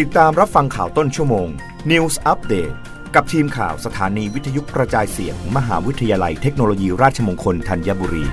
[0.00, 1.48] ติดตามรับฟังข่าวต้นชั่วโมง
[1.90, 2.74] News Update
[3.14, 8.24] กับทีมข่าวสถานีวิทยุกระจายเสียงมมหาวิทยาลัยเทคโนโลยีราชมงคลธัญบุรี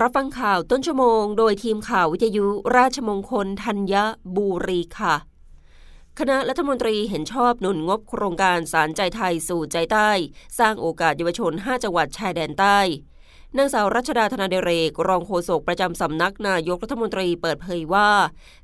[0.00, 3.94] รับฟังข่าวต้นชั่วโมง โดยทีมข่าววิทยุราชมงคลธัญ
[4.36, 5.14] บุรีค่ะ
[6.18, 10.10] คณะรัฐมนตรีเห็นชอบหนุนงบโครงการสารใจไทยสู่ใจใต้
[10.58, 12.80] สร้างโอกาสเยาวชน 5 จังหวัดชายแดนใต้
[13.58, 18.08] นางสาวรัชดาธนาเดเรก รองโฆษกประจำสำนักนายกรัฐมนตรีเปิดเผยว่า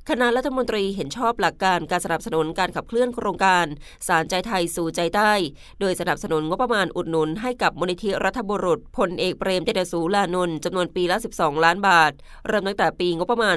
[0.08, 3.66] คณะรัฐมนตรีเห็นชอบหลักการการสนับสนุนการขับเคลื่อนโครงการ
[4.08, 5.32] สารใจไทยสู่ใจใต้
[5.80, 12.12] โดยสนับสนุนงบประมาณอุดหนุนให้กับมูลนิธิรัฐบุรุษพลเอกเปรมเจตสูลานนท์จำนวนปีละ 12 ล้านบาท
[12.46, 13.56] เริ่มตั้งแต่ปีงบประมาณ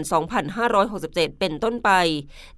[0.50, 1.90] 2567 เป็นต้นไป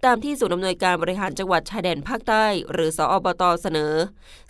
[0.06, 3.94] ตามที่ศูนย์อำนวยการบริหารจังหวัดชายแดนภาคใต้ หรือสออบตเสนอ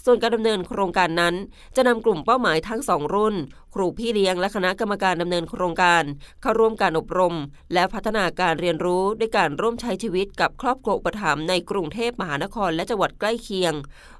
[0.05, 1.35] ส่วนการดำเนินโครงการนั้น
[1.75, 3.35] จะนำกลุ่มเป้าหมายทั้งสองรุ่น
[3.73, 6.03] ครูพี่เลี้ยงและคณะกรรมการดำเนินโครงการ
[6.41, 7.35] เข้าร่วมการอบรม
[7.73, 13.73] และพัฒนาการเรียนรู้ด้วยการร่วมใช้ชีวิตกับครอบครัวอุปถัมภ์ในกรุงเทพมหานครและจังหวัดใกล้เคียง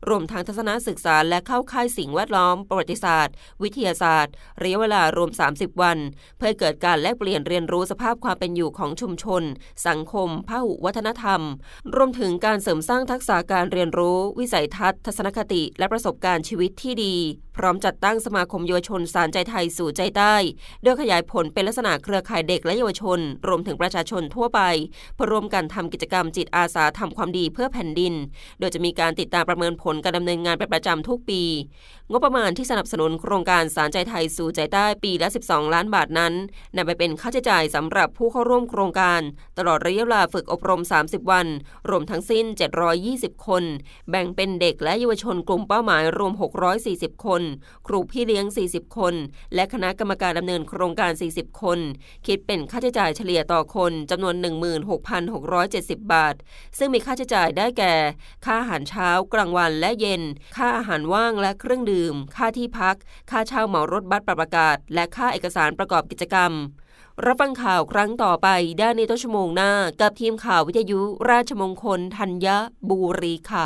[0.09, 5.97] รวมทั้งทัศนศึกษาและเข้าค่ายสิ่งแวดล้อม ประวัติศาสตร์ วิทยาศาสตร์ระยะเวลารวม 30 วัน
[6.37, 9.43] เพื่อเกิดการแลกเปลี่ยนเรียนรู้สภาพความเป็นอยู่ของชุมชน
[9.87, 11.41] สังคมพหุวัฒนธรรม
[11.95, 17.15] รวมถึงการเสริมสร้างทักษะการเรียนรู้ วิสัยทัศน์ ทัศนคติและประสบการณ์ชีวิตที่ดี
[17.57, 20.35] พร้อมจัดตั้งสมาคมเยาวชนสารใจไทยสู่ใจใต้
[20.83, 24.61] โดยขยายผลเป็นลักษณะเครือข่ายเด็กและเยาวชน รวมถึงประชาชนทั่วไป
[25.15, 28.13] เพื่อร่วมกันทำกิจกรรมจิตอาสาทำความดีเพื่อแผ่นดิน
[28.59, 31.41] โดยจะมีการติดตามประเมินผลการดำเนินงานเป็นประจำทุกปี
[32.11, 36.33] งบประมาณที่สนับสนุนโครงการสารใจไทยสู่ใจใต้ปีละ 12 ล้านบาทนั้น
[36.75, 39.21] นำไปเป็นค่าใช้จ่ายสำหรับผู้เข้าร่วมโครงการ
[39.57, 41.47] ตลอดระยะเวลาฝึกอบรม 30 วัน
[41.89, 42.45] รวมทั้งสิ้น
[42.95, 43.63] 720 คน
[44.09, 46.33] แบ่งเป็นเด็กและเยาวชนกลุ่มเป้าหมายรวม
[46.79, 47.41] 640 คน
[47.87, 49.15] ครูพี่เลี้ยง 40 คน
[49.55, 51.79] และคณะกรรมการดำเนินโครงการ 40 คน
[52.25, 54.35] คิดเป็นค่าใช้จ่ายเฉลี่ยต่อคนจำนวน
[55.43, 56.35] 16,670 บาท
[56.77, 57.93] ซึ่งมีค่าใช้จ่ายได้แก่
[58.45, 60.21] ค่าอาหารเช้า กลางวันและเย็น
[60.57, 62.95] ค่าอาหารว่างและเครื่องดื่ม ค่าที่พัก
[63.31, 66.53] ค่าเช่าเหมารถบัสปรับอากาศ และค่าเอกสารประกอบกิจกรรม
[67.25, 68.47] รับฟังข่าวครั้งต่อไป
[68.79, 72.47] ได้ในต้นชั่วโมงหน้า กับทีมข่าววิทยุราชมงคลธัญ
[72.89, 73.65] บุรีค่ะ